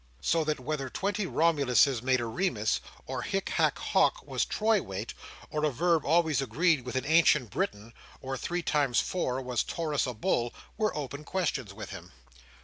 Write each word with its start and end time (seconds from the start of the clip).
So 0.23 0.43
that 0.45 0.59
whether 0.59 0.89
twenty 0.89 1.27
Romuluses 1.27 2.01
made 2.01 2.19
a 2.21 2.25
Remus, 2.25 2.81
or 3.05 3.21
hic 3.21 3.45
haec 3.57 3.77
hoc 3.77 4.25
was 4.25 4.45
troy 4.45 4.81
weight, 4.81 5.13
or 5.51 5.63
a 5.63 5.69
verb 5.69 6.03
always 6.05 6.41
agreed 6.41 6.85
with 6.85 6.95
an 6.95 7.05
ancient 7.05 7.51
Briton, 7.51 7.93
or 8.19 8.35
three 8.35 8.63
times 8.63 8.99
four 8.99 9.39
was 9.43 9.61
Taurus 9.61 10.07
a 10.07 10.15
bull, 10.15 10.55
were 10.75 10.97
open 10.97 11.23
questions 11.23 11.71
with 11.71 11.91
him. 11.91 12.11